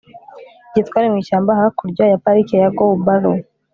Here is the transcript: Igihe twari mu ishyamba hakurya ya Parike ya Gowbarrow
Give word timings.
Igihe 0.67 0.85
twari 0.87 1.07
mu 1.11 1.17
ishyamba 1.23 1.57
hakurya 1.59 2.03
ya 2.11 2.21
Parike 2.23 2.55
ya 2.61 2.69
Gowbarrow 2.77 3.37